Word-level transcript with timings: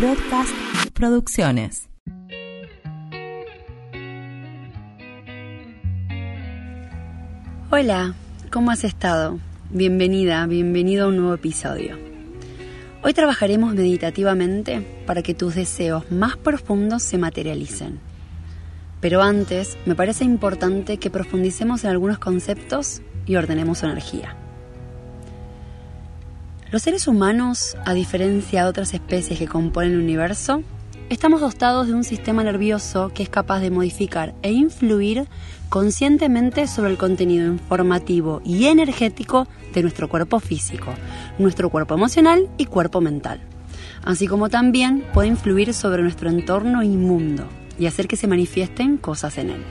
Broadcast 0.00 0.54
Producciones. 0.94 1.88
Hola, 7.72 8.14
¿cómo 8.52 8.70
has 8.70 8.84
estado? 8.84 9.40
Bienvenida, 9.70 10.46
bienvenido 10.46 11.06
a 11.06 11.08
un 11.08 11.16
nuevo 11.16 11.34
episodio. 11.34 11.98
Hoy 13.02 13.12
trabajaremos 13.12 13.74
meditativamente 13.74 14.86
para 15.04 15.22
que 15.24 15.34
tus 15.34 15.56
deseos 15.56 16.08
más 16.12 16.36
profundos 16.36 17.02
se 17.02 17.18
materialicen. 17.18 17.98
Pero 19.00 19.20
antes, 19.20 19.76
me 19.84 19.96
parece 19.96 20.22
importante 20.22 20.98
que 20.98 21.10
profundicemos 21.10 21.82
en 21.82 21.90
algunos 21.90 22.20
conceptos 22.20 23.02
y 23.26 23.34
ordenemos 23.34 23.82
energía. 23.82 24.37
Los 26.70 26.82
seres 26.82 27.08
humanos, 27.08 27.78
a 27.86 27.94
diferencia 27.94 28.62
de 28.62 28.68
otras 28.68 28.92
especies 28.92 29.38
que 29.38 29.48
componen 29.48 29.92
el 29.92 30.00
universo, 30.00 30.62
estamos 31.08 31.40
dotados 31.40 31.86
de 31.86 31.94
un 31.94 32.04
sistema 32.04 32.44
nervioso 32.44 33.10
que 33.14 33.22
es 33.22 33.30
capaz 33.30 33.60
de 33.60 33.70
modificar 33.70 34.34
e 34.42 34.52
influir 34.52 35.26
conscientemente 35.70 36.66
sobre 36.66 36.90
el 36.90 36.98
contenido 36.98 37.46
informativo 37.46 38.42
y 38.44 38.66
energético 38.66 39.48
de 39.72 39.80
nuestro 39.80 40.10
cuerpo 40.10 40.40
físico, 40.40 40.92
nuestro 41.38 41.70
cuerpo 41.70 41.94
emocional 41.94 42.50
y 42.58 42.66
cuerpo 42.66 43.00
mental, 43.00 43.40
así 44.04 44.26
como 44.26 44.50
también 44.50 45.02
puede 45.14 45.28
influir 45.28 45.72
sobre 45.72 46.02
nuestro 46.02 46.28
entorno 46.28 46.82
y 46.82 46.90
mundo 46.90 47.46
y 47.78 47.86
hacer 47.86 48.08
que 48.08 48.16
se 48.16 48.26
manifiesten 48.26 48.98
cosas 48.98 49.38
en 49.38 49.48
él. 49.48 49.64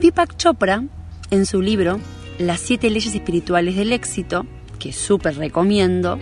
Deepak 0.00 0.34
Chopra, 0.38 0.82
en 1.30 1.44
su 1.44 1.60
libro 1.60 2.00
Las 2.38 2.60
siete 2.60 2.88
leyes 2.88 3.14
espirituales 3.14 3.76
del 3.76 3.92
éxito, 3.92 4.46
que 4.82 4.92
súper 4.92 5.36
recomiendo, 5.36 6.18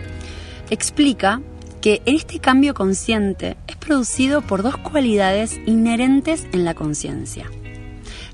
explica 0.69 1.41
que 1.81 2.03
este 2.05 2.37
cambio 2.37 2.75
consciente 2.75 3.57
es 3.67 3.75
producido 3.75 4.43
por 4.43 4.61
dos 4.61 4.77
cualidades 4.77 5.59
inherentes 5.65 6.45
en 6.53 6.63
la 6.63 6.75
conciencia, 6.75 7.49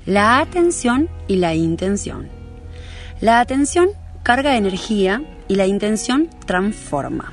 la 0.04 0.38
atención 0.38 1.08
y 1.28 1.36
la 1.36 1.54
intención. 1.54 2.28
La 3.22 3.40
atención 3.40 3.88
carga 4.22 4.58
energía 4.58 5.22
y 5.48 5.54
la 5.54 5.66
intención 5.66 6.28
transforma. 6.44 7.32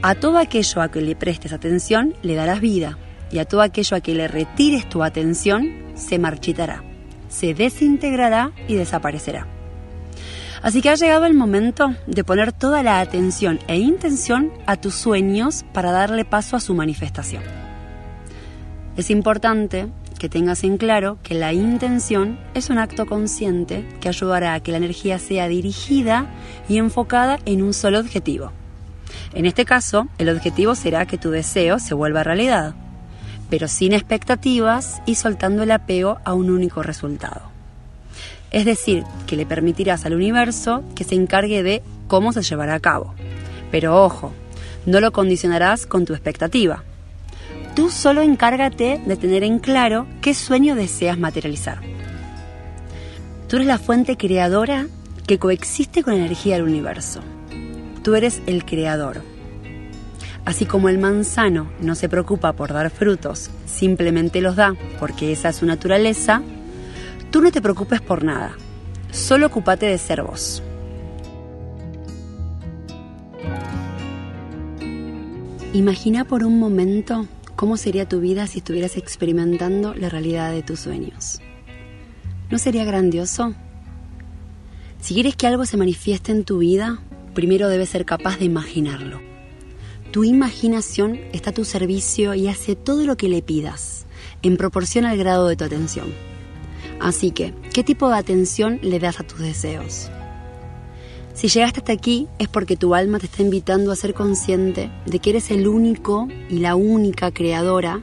A 0.00 0.14
todo 0.14 0.38
aquello 0.38 0.80
a 0.80 0.92
que 0.92 1.00
le 1.00 1.16
prestes 1.16 1.52
atención 1.52 2.14
le 2.22 2.36
darás 2.36 2.60
vida 2.60 2.98
y 3.32 3.40
a 3.40 3.46
todo 3.46 3.62
aquello 3.62 3.96
a 3.96 4.00
que 4.00 4.14
le 4.14 4.28
retires 4.28 4.88
tu 4.88 5.02
atención 5.02 5.72
se 5.96 6.20
marchitará, 6.20 6.84
se 7.28 7.52
desintegrará 7.52 8.52
y 8.68 8.76
desaparecerá. 8.76 9.61
Así 10.62 10.80
que 10.80 10.90
ha 10.90 10.94
llegado 10.94 11.26
el 11.26 11.34
momento 11.34 11.94
de 12.06 12.22
poner 12.22 12.52
toda 12.52 12.84
la 12.84 13.00
atención 13.00 13.58
e 13.66 13.78
intención 13.78 14.52
a 14.66 14.76
tus 14.76 14.94
sueños 14.94 15.64
para 15.72 15.90
darle 15.90 16.24
paso 16.24 16.56
a 16.56 16.60
su 16.60 16.72
manifestación. 16.74 17.42
Es 18.96 19.10
importante 19.10 19.88
que 20.20 20.28
tengas 20.28 20.62
en 20.62 20.78
claro 20.78 21.18
que 21.24 21.34
la 21.34 21.52
intención 21.52 22.38
es 22.54 22.70
un 22.70 22.78
acto 22.78 23.06
consciente 23.06 23.84
que 24.00 24.08
ayudará 24.08 24.54
a 24.54 24.60
que 24.60 24.70
la 24.70 24.78
energía 24.78 25.18
sea 25.18 25.48
dirigida 25.48 26.26
y 26.68 26.78
enfocada 26.78 27.40
en 27.44 27.62
un 27.62 27.74
solo 27.74 27.98
objetivo. 27.98 28.52
En 29.34 29.46
este 29.46 29.64
caso, 29.64 30.06
el 30.18 30.28
objetivo 30.28 30.76
será 30.76 31.06
que 31.06 31.18
tu 31.18 31.30
deseo 31.30 31.80
se 31.80 31.94
vuelva 31.94 32.22
realidad, 32.22 32.74
pero 33.50 33.66
sin 33.66 33.94
expectativas 33.94 35.02
y 35.06 35.16
soltando 35.16 35.64
el 35.64 35.72
apego 35.72 36.18
a 36.24 36.34
un 36.34 36.50
único 36.50 36.84
resultado. 36.84 37.51
Es 38.52 38.66
decir, 38.66 39.04
que 39.26 39.36
le 39.36 39.46
permitirás 39.46 40.04
al 40.04 40.14
universo 40.14 40.84
que 40.94 41.04
se 41.04 41.14
encargue 41.14 41.62
de 41.62 41.82
cómo 42.06 42.32
se 42.32 42.42
llevará 42.42 42.74
a 42.74 42.80
cabo. 42.80 43.14
Pero 43.70 44.04
ojo, 44.04 44.32
no 44.84 45.00
lo 45.00 45.12
condicionarás 45.12 45.86
con 45.86 46.04
tu 46.04 46.12
expectativa. 46.12 46.84
Tú 47.74 47.90
solo 47.90 48.20
encárgate 48.20 49.00
de 49.04 49.16
tener 49.16 49.42
en 49.44 49.58
claro 49.58 50.06
qué 50.20 50.34
sueño 50.34 50.74
deseas 50.74 51.18
materializar. 51.18 51.80
Tú 53.48 53.56
eres 53.56 53.66
la 53.66 53.78
fuente 53.78 54.16
creadora 54.18 54.86
que 55.26 55.38
coexiste 55.38 56.02
con 56.02 56.14
la 56.14 56.20
energía 56.20 56.56
del 56.56 56.64
universo. 56.64 57.20
Tú 58.02 58.14
eres 58.14 58.42
el 58.46 58.66
creador. 58.66 59.22
Así 60.44 60.66
como 60.66 60.88
el 60.88 60.98
manzano 60.98 61.70
no 61.80 61.94
se 61.94 62.08
preocupa 62.08 62.52
por 62.52 62.72
dar 62.72 62.90
frutos, 62.90 63.50
simplemente 63.64 64.40
los 64.40 64.56
da 64.56 64.74
porque 64.98 65.32
esa 65.32 65.50
es 65.50 65.56
su 65.56 65.66
naturaleza, 65.66 66.42
Tú 67.32 67.40
no 67.40 67.50
te 67.50 67.62
preocupes 67.62 68.02
por 68.02 68.24
nada, 68.24 68.58
solo 69.10 69.46
ocúpate 69.46 69.86
de 69.86 69.96
ser 69.96 70.22
vos. 70.22 70.62
Imagina 75.72 76.26
por 76.26 76.44
un 76.44 76.58
momento 76.58 77.26
cómo 77.56 77.78
sería 77.78 78.06
tu 78.06 78.20
vida 78.20 78.46
si 78.46 78.58
estuvieras 78.58 78.98
experimentando 78.98 79.94
la 79.94 80.10
realidad 80.10 80.52
de 80.52 80.62
tus 80.62 80.80
sueños. 80.80 81.40
¿No 82.50 82.58
sería 82.58 82.84
grandioso? 82.84 83.54
Si 85.00 85.14
quieres 85.14 85.34
que 85.34 85.46
algo 85.46 85.64
se 85.64 85.78
manifieste 85.78 86.32
en 86.32 86.44
tu 86.44 86.58
vida, 86.58 86.98
primero 87.32 87.70
debes 87.70 87.88
ser 87.88 88.04
capaz 88.04 88.40
de 88.40 88.44
imaginarlo. 88.44 89.22
Tu 90.10 90.24
imaginación 90.24 91.18
está 91.32 91.48
a 91.48 91.54
tu 91.54 91.64
servicio 91.64 92.34
y 92.34 92.48
hace 92.48 92.76
todo 92.76 93.06
lo 93.06 93.16
que 93.16 93.30
le 93.30 93.40
pidas, 93.40 94.04
en 94.42 94.58
proporción 94.58 95.06
al 95.06 95.16
grado 95.16 95.48
de 95.48 95.56
tu 95.56 95.64
atención. 95.64 96.31
Así 97.02 97.32
que, 97.32 97.52
¿qué 97.74 97.82
tipo 97.82 98.08
de 98.08 98.16
atención 98.16 98.78
le 98.80 99.00
das 99.00 99.18
a 99.18 99.24
tus 99.24 99.40
deseos? 99.40 100.08
Si 101.34 101.48
llegaste 101.48 101.80
hasta 101.80 101.92
aquí 101.92 102.28
es 102.38 102.46
porque 102.46 102.76
tu 102.76 102.94
alma 102.94 103.18
te 103.18 103.26
está 103.26 103.42
invitando 103.42 103.90
a 103.90 103.96
ser 103.96 104.14
consciente 104.14 104.88
de 105.04 105.18
que 105.18 105.30
eres 105.30 105.50
el 105.50 105.66
único 105.66 106.28
y 106.48 106.60
la 106.60 106.76
única 106.76 107.32
creadora 107.32 108.02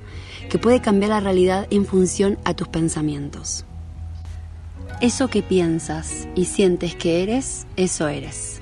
que 0.50 0.60
puede 0.60 0.82
cambiar 0.82 1.12
la 1.12 1.22
realidad 1.22 1.66
en 1.70 1.86
función 1.86 2.38
a 2.44 2.54
tus 2.54 2.68
pensamientos. 2.68 3.64
Eso 5.00 5.30
que 5.30 5.44
piensas 5.44 6.28
y 6.36 6.44
sientes 6.44 6.94
que 6.96 7.24
eres, 7.24 7.68
eso 7.78 8.10
eres. 8.10 8.62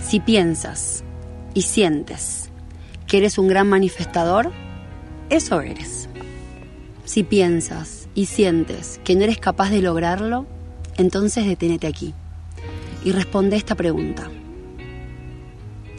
Si 0.00 0.20
piensas 0.20 1.02
y 1.54 1.62
sientes 1.62 2.50
que 3.08 3.18
eres 3.18 3.38
un 3.38 3.48
gran 3.48 3.68
manifestador, 3.68 4.52
eso 5.30 5.60
eres. 5.62 6.08
Si 7.04 7.24
piensas 7.24 7.97
y 8.18 8.26
sientes 8.26 9.00
que 9.04 9.14
no 9.14 9.22
eres 9.22 9.38
capaz 9.38 9.70
de 9.70 9.80
lograrlo, 9.80 10.44
entonces 10.96 11.46
deténete 11.46 11.86
aquí 11.86 12.14
y 13.04 13.12
responde 13.12 13.54
esta 13.54 13.76
pregunta. 13.76 14.28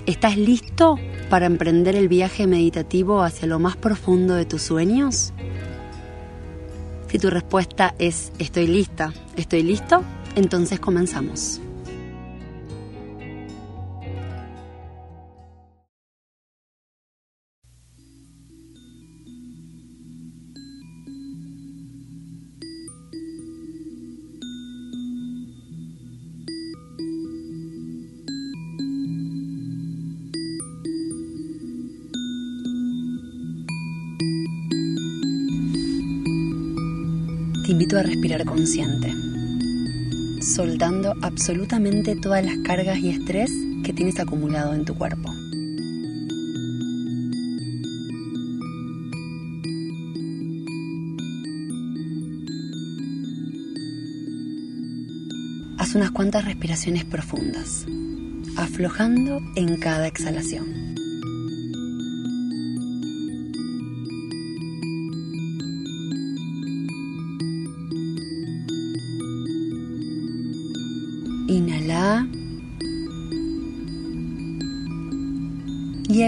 ¿Estás 0.05 0.35
listo 0.35 0.99
para 1.29 1.45
emprender 1.45 1.95
el 1.95 2.09
viaje 2.09 2.45
meditativo 2.45 3.21
hacia 3.21 3.47
lo 3.47 3.57
más 3.57 3.77
profundo 3.77 4.33
de 4.33 4.43
tus 4.43 4.63
sueños? 4.63 5.31
Si 7.07 7.19
tu 7.19 7.29
respuesta 7.29 7.95
es 7.99 8.33
estoy 8.37 8.67
lista, 8.67 9.13
estoy 9.37 9.63
listo, 9.63 10.03
entonces 10.35 10.81
comenzamos. 10.81 11.61
Te 37.69 37.73
invito 37.73 37.99
a 37.99 38.01
respirar 38.01 38.45
consciente, 38.45 39.13
soltando 40.41 41.13
absolutamente 41.21 42.15
todas 42.15 42.43
las 42.43 42.57
cargas 42.65 42.97
y 42.97 43.09
estrés 43.09 43.51
que 43.83 43.93
tienes 43.93 44.19
acumulado 44.19 44.73
en 44.73 44.85
tu 44.85 44.95
cuerpo. 44.95 45.29
Haz 55.77 55.93
unas 55.93 56.09
cuantas 56.09 56.45
respiraciones 56.45 57.05
profundas, 57.05 57.85
aflojando 58.57 59.41
en 59.55 59.77
cada 59.77 60.07
exhalación. 60.07 60.98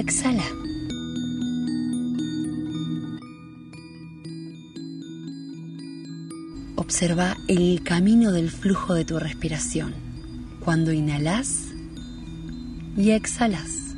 exhala. 0.02 0.44
Observa 6.76 7.38
el 7.48 7.84
camino 7.84 8.32
del 8.32 8.50
flujo 8.52 8.94
de 8.94 9.06
tu 9.06 9.20
respiración. 9.20 9.94
Cuando 10.60 10.92
inhalas 10.92 11.68
y 12.98 13.12
exhalas. 13.12 13.96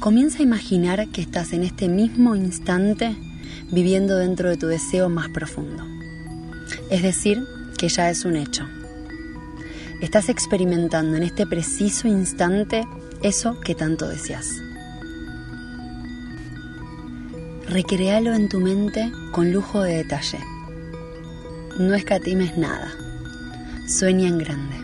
Comienza 0.00 0.40
a 0.40 0.42
imaginar 0.42 1.08
que 1.10 1.20
estás 1.20 1.52
en 1.52 1.62
este 1.62 1.88
mismo 1.88 2.34
instante 2.34 3.16
viviendo 3.72 4.16
dentro 4.18 4.50
de 4.50 4.56
tu 4.56 4.68
deseo 4.68 5.08
más 5.08 5.28
profundo. 5.30 5.84
Es 6.90 7.02
decir, 7.02 7.42
que 7.76 7.88
ya 7.88 8.10
es 8.10 8.24
un 8.24 8.36
hecho. 8.36 8.68
Estás 10.00 10.28
experimentando 10.28 11.16
en 11.16 11.22
este 11.22 11.46
preciso 11.46 12.06
instante 12.06 12.84
eso 13.22 13.58
que 13.60 13.74
tanto 13.74 14.08
deseas. 14.08 14.48
Recréalo 17.68 18.34
en 18.34 18.48
tu 18.48 18.60
mente 18.60 19.10
con 19.32 19.52
lujo 19.52 19.82
de 19.82 19.96
detalle. 19.96 20.38
No 21.78 21.94
escatimes 21.94 22.58
nada. 22.58 22.92
Sueña 23.88 24.28
en 24.28 24.38
grande. 24.38 24.81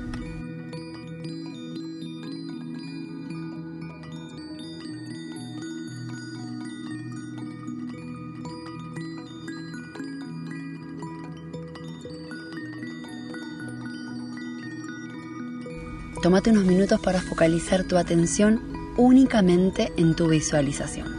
Tómate 16.23 16.50
unos 16.50 16.65
minutos 16.65 17.00
para 17.00 17.20
focalizar 17.20 17.85
tu 17.85 17.97
atención 17.97 18.61
únicamente 18.97 19.93
en 19.97 20.17
tu 20.17 20.29
visualización. 20.29 21.18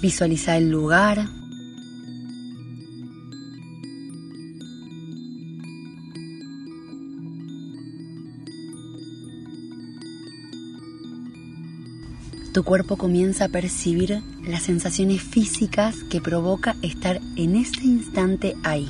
Visualiza 0.00 0.56
el 0.56 0.70
lugar. 0.70 1.28
Tu 12.54 12.64
cuerpo 12.64 12.96
comienza 12.96 13.46
a 13.46 13.48
percibir 13.48 14.22
las 14.44 14.62
sensaciones 14.62 15.20
físicas 15.20 15.96
que 16.04 16.20
provoca 16.20 16.76
estar 16.82 17.20
en 17.36 17.56
este 17.56 17.84
instante 17.84 18.56
ahí. 18.62 18.88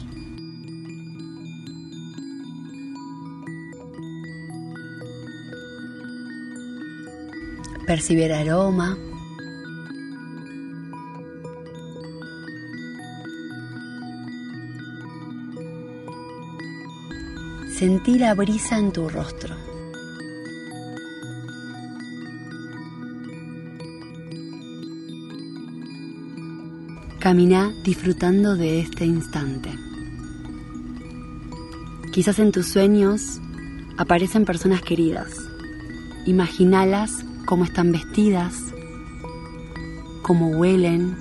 Percibir 7.86 8.32
aroma, 8.32 8.98
Sentí 17.78 18.18
la 18.18 18.34
brisa 18.34 18.76
en 18.76 18.90
tu 18.90 19.08
rostro. 19.08 19.54
Camina 27.20 27.72
disfrutando 27.84 28.56
de 28.56 28.80
este 28.80 29.06
instante. 29.06 29.70
Quizás 32.10 32.40
en 32.40 32.50
tus 32.50 32.66
sueños 32.66 33.40
aparecen 33.96 34.44
personas 34.44 34.82
queridas. 34.82 35.30
Imagínalas 36.26 37.24
cómo 37.46 37.62
están 37.62 37.92
vestidas, 37.92 38.56
cómo 40.22 40.48
huelen, 40.48 41.16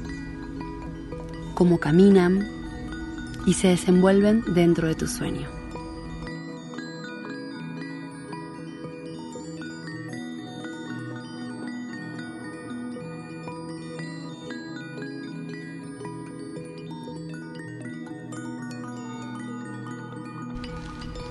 cómo 1.54 1.80
caminan 1.80 2.48
y 3.46 3.54
se 3.54 3.68
desenvuelven 3.68 4.44
dentro 4.56 4.88
de 4.88 4.96
tu 4.96 5.06
sueño. 5.06 5.57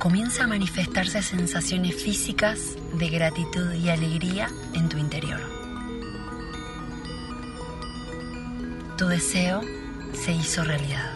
Comienza 0.07 0.45
a 0.45 0.47
manifestarse 0.47 1.21
sensaciones 1.21 2.01
físicas 2.01 2.77
de 2.97 3.09
gratitud 3.09 3.73
y 3.73 3.89
alegría 3.89 4.49
en 4.73 4.89
tu 4.89 4.99
interior. 4.99 5.41
Tu 8.97 9.09
deseo 9.09 9.63
se 10.13 10.31
hizo 10.31 10.63
realidad. 10.63 11.11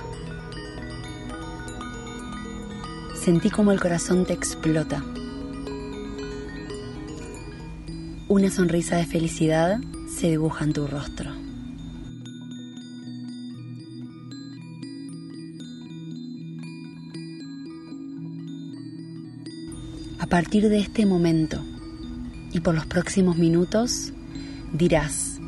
Sentí 3.15 3.49
como 3.49 3.71
el 3.71 3.79
corazón 3.79 4.27
te 4.27 4.33
explota. 4.33 5.05
Una 8.27 8.51
sonrisa 8.51 8.97
de 8.97 9.07
felicidad 9.07 9.79
se 10.19 10.31
dibuja 10.31 10.65
en 10.65 10.73
tu 10.73 10.89
rostro. 10.89 11.31
Partir 20.31 20.69
de 20.69 20.79
este 20.79 21.07
momento 21.07 21.61
y 22.53 22.61
por 22.61 22.73
los 22.73 22.87
próximos 22.87 23.37
minutos 23.37 24.13
dirás, 24.73 25.41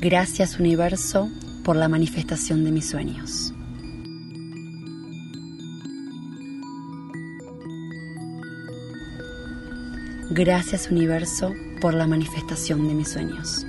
gracias 0.00 0.58
universo 0.58 1.30
por 1.62 1.76
la 1.76 1.88
manifestación 1.88 2.64
de 2.64 2.72
mis 2.72 2.88
sueños. 2.88 3.52
Gracias 10.30 10.90
universo 10.90 11.52
por 11.82 11.92
la 11.92 12.06
manifestación 12.06 12.88
de 12.88 12.94
mis 12.94 13.08
sueños. 13.10 13.66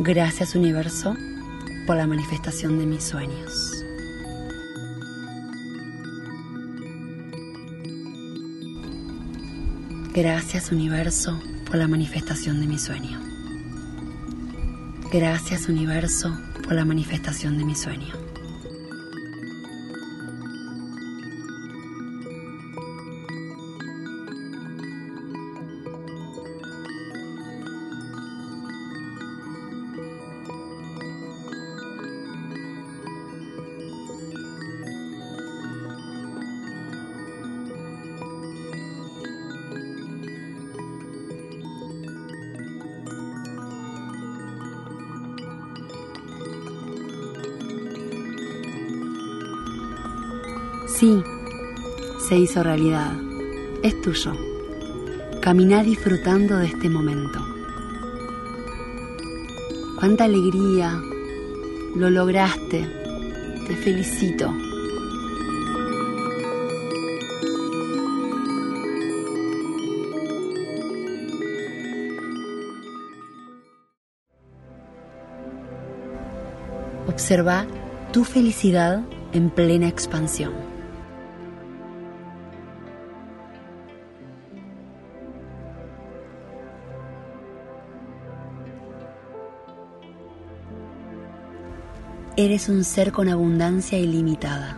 Gracias 0.00 0.56
universo 0.56 1.14
por 1.86 1.96
la 1.96 2.06
manifestación 2.06 2.78
de 2.78 2.86
mis 2.86 3.04
sueños. 3.04 3.84
Gracias 10.14 10.72
universo 10.72 11.38
por 11.66 11.76
la 11.76 11.88
manifestación 11.88 12.60
de 12.60 12.66
mi 12.66 12.78
sueño. 12.78 13.20
Gracias 15.12 15.68
universo 15.68 16.36
por 16.62 16.74
la 16.74 16.84
manifestación 16.84 17.58
de 17.58 17.64
mi 17.64 17.74
sueño. 17.74 18.23
Sí, 51.04 51.22
se 52.16 52.38
hizo 52.38 52.62
realidad. 52.62 53.12
Es 53.82 54.00
tuyo. 54.00 54.32
Camina 55.42 55.82
disfrutando 55.82 56.56
de 56.56 56.68
este 56.68 56.88
momento. 56.88 57.40
Cuánta 59.98 60.24
alegría. 60.24 60.98
Lo 61.94 62.08
lograste. 62.08 62.88
Te 63.66 63.76
felicito. 63.76 64.50
Observa 77.06 77.66
tu 78.10 78.24
felicidad 78.24 79.04
en 79.34 79.50
plena 79.50 79.86
expansión. 79.88 80.73
Eres 92.36 92.68
un 92.68 92.82
ser 92.82 93.12
con 93.12 93.28
abundancia 93.28 93.96
ilimitada. 93.96 94.76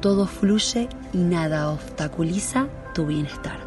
Todo 0.00 0.26
fluye 0.26 0.88
y 1.12 1.18
nada 1.18 1.70
obstaculiza 1.70 2.68
tu 2.94 3.04
bienestar. 3.04 3.58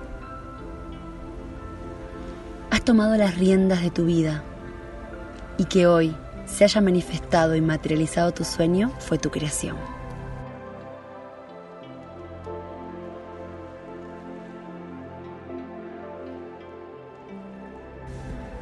Has 2.72 2.84
tomado 2.84 3.16
las 3.18 3.38
riendas 3.38 3.84
de 3.84 3.92
tu 3.92 4.06
vida 4.06 4.42
y 5.60 5.66
que 5.66 5.86
hoy 5.86 6.16
se 6.48 6.64
haya 6.64 6.82
manifestado 6.82 7.56
y 7.56 7.62
materializado 7.62 8.32
tu 8.32 8.44
sueño 8.44 8.92
fue 8.98 9.20
tu 9.20 9.30
creación. 9.30 9.78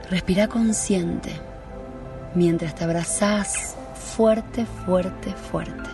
Respira 0.10 0.50
consciente 0.50 1.51
mientras 2.36 2.76
te 2.76 2.84
abrazas 2.84 3.76
fuerte, 3.96 4.66
fuerte, 4.66 5.32
fuerte. 5.34 5.90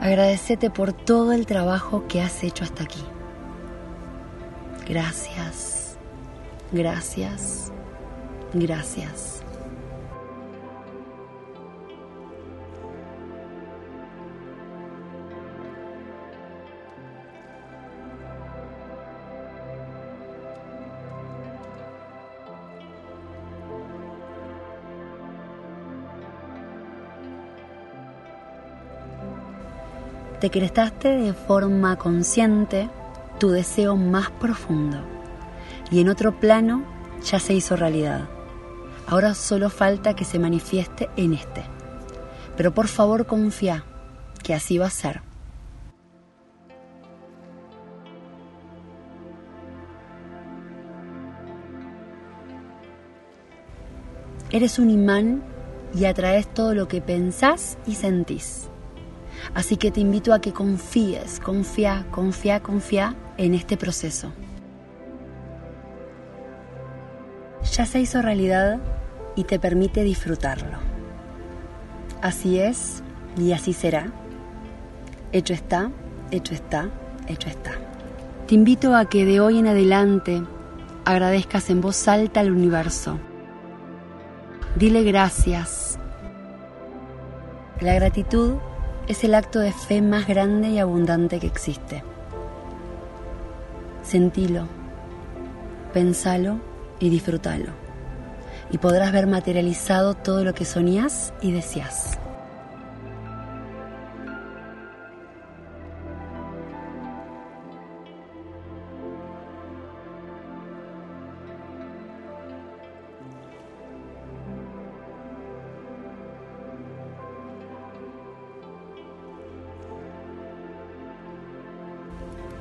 Agradecete 0.00 0.70
por 0.70 0.92
todo 0.92 1.32
el 1.32 1.46
trabajo 1.46 2.06
que 2.08 2.20
has 2.20 2.42
hecho 2.42 2.64
hasta 2.64 2.82
aquí. 2.82 3.04
Gracias, 4.88 5.96
gracias, 6.72 7.70
gracias. 8.52 9.42
Te 30.42 30.50
crestaste 30.50 31.08
de 31.08 31.34
forma 31.34 31.94
consciente 31.94 32.90
tu 33.38 33.50
deseo 33.50 33.94
más 33.94 34.28
profundo 34.32 34.98
y 35.88 36.00
en 36.00 36.08
otro 36.08 36.40
plano 36.40 36.82
ya 37.24 37.38
se 37.38 37.54
hizo 37.54 37.76
realidad. 37.76 38.28
Ahora 39.06 39.36
solo 39.36 39.70
falta 39.70 40.16
que 40.16 40.24
se 40.24 40.40
manifieste 40.40 41.08
en 41.16 41.34
este. 41.34 41.62
Pero 42.56 42.74
por 42.74 42.88
favor 42.88 43.24
confía 43.24 43.84
que 44.42 44.52
así 44.52 44.78
va 44.78 44.86
a 44.86 44.90
ser. 44.90 45.22
Eres 54.50 54.80
un 54.80 54.90
imán 54.90 55.44
y 55.94 56.06
atraes 56.06 56.52
todo 56.52 56.74
lo 56.74 56.88
que 56.88 57.00
pensás 57.00 57.78
y 57.86 57.94
sentís. 57.94 58.71
Así 59.54 59.76
que 59.76 59.90
te 59.90 60.00
invito 60.00 60.32
a 60.32 60.40
que 60.40 60.52
confíes, 60.52 61.40
confía, 61.40 62.06
confía, 62.10 62.60
confía 62.60 63.14
en 63.36 63.54
este 63.54 63.76
proceso. 63.76 64.32
Ya 67.72 67.86
se 67.86 68.00
hizo 68.00 68.22
realidad 68.22 68.80
y 69.36 69.44
te 69.44 69.58
permite 69.58 70.02
disfrutarlo. 70.02 70.78
Así 72.20 72.58
es 72.58 73.02
y 73.36 73.52
así 73.52 73.72
será. 73.72 74.12
Hecho 75.32 75.54
está, 75.54 75.90
hecho 76.30 76.54
está, 76.54 76.90
hecho 77.26 77.48
está. 77.48 77.72
Te 78.46 78.54
invito 78.54 78.94
a 78.94 79.06
que 79.06 79.24
de 79.24 79.40
hoy 79.40 79.58
en 79.58 79.66
adelante 79.66 80.42
agradezcas 81.04 81.70
en 81.70 81.80
voz 81.80 82.06
alta 82.08 82.40
al 82.40 82.50
universo. 82.50 83.18
Dile 84.76 85.02
gracias. 85.02 85.98
La 87.80 87.94
gratitud 87.94 88.54
es 89.08 89.24
el 89.24 89.34
acto 89.34 89.58
de 89.58 89.72
fe 89.72 90.00
más 90.00 90.26
grande 90.26 90.68
y 90.68 90.78
abundante 90.78 91.40
que 91.40 91.46
existe. 91.46 92.02
Sentilo, 94.02 94.66
pensalo 95.92 96.60
y 96.98 97.10
disfrútalo. 97.10 97.72
Y 98.70 98.78
podrás 98.78 99.12
ver 99.12 99.26
materializado 99.26 100.14
todo 100.14 100.44
lo 100.44 100.54
que 100.54 100.64
soñás 100.64 101.34
y 101.42 101.52
deseas. 101.52 102.18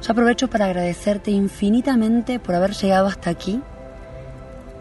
Yo 0.01 0.13
aprovecho 0.13 0.49
para 0.49 0.65
agradecerte 0.65 1.29
infinitamente 1.29 2.39
por 2.39 2.55
haber 2.55 2.71
llegado 2.71 3.05
hasta 3.05 3.29
aquí 3.29 3.61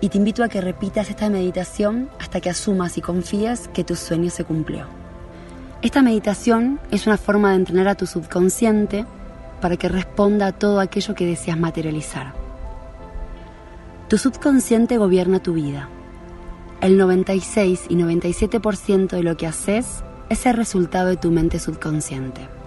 y 0.01 0.09
te 0.09 0.17
invito 0.17 0.43
a 0.43 0.49
que 0.49 0.63
repitas 0.63 1.11
esta 1.11 1.29
meditación 1.29 2.09
hasta 2.19 2.41
que 2.41 2.49
asumas 2.49 2.97
y 2.97 3.03
confíes 3.03 3.69
que 3.69 3.85
tu 3.85 3.97
sueño 3.97 4.31
se 4.31 4.45
cumplió. 4.45 4.87
Esta 5.83 6.01
meditación 6.01 6.81
es 6.91 7.07
una 7.07 7.19
forma 7.19 7.51
de 7.51 7.57
entrenar 7.57 7.89
a 7.89 7.97
tu 7.97 8.07
subconsciente 8.07 9.05
para 9.61 9.77
que 9.77 9.91
responda 9.91 10.47
a 10.47 10.53
todo 10.53 10.81
aquello 10.81 11.15
que 11.15 11.27
deseas 11.27 11.59
materializar. 11.59 12.33
Tu 14.09 14.17
subconsciente 14.17 14.97
gobierna 14.97 15.43
tu 15.43 15.53
vida. 15.53 15.89
El 16.81 16.97
96 16.97 17.87
y 17.91 17.95
97% 17.95 19.09
de 19.09 19.23
lo 19.23 19.37
que 19.37 19.47
haces 19.47 20.03
es 20.31 20.47
el 20.47 20.55
resultado 20.55 21.09
de 21.09 21.19
tu 21.19 21.31
mente 21.31 21.59
subconsciente. 21.59 22.60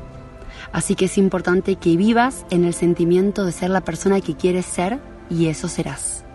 Así 0.74 0.96
que 0.96 1.06
es 1.06 1.20
importante 1.20 1.76
que 1.76 1.96
vivas 1.96 2.48
en 2.50 2.66
el 2.66 2.74
sentimiento 2.74 3.46
de 3.46 3.52
ser 3.52 3.70
la 3.70 3.82
persona 3.82 4.20
que 4.22 4.36
quieres 4.36 4.66
ser 4.66 5.00
y 5.30 5.46
eso 5.46 5.68
serás. 5.68 6.26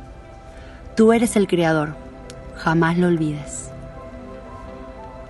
Tú 0.96 1.12
eres 1.12 1.34
el 1.34 1.48
creador, 1.48 1.96
jamás 2.54 2.96
lo 2.98 3.08
olvides. 3.08 3.68